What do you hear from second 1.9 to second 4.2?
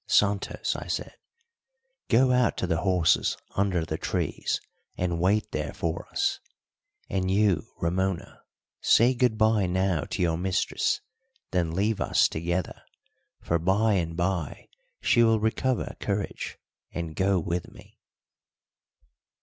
"go out to the horses under the